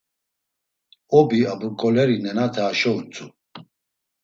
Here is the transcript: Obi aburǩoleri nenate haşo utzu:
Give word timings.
Obi 1.17 1.39
aburǩoleri 1.51 2.17
nenate 2.23 2.61
haşo 2.65 2.91
utzu: 2.99 3.27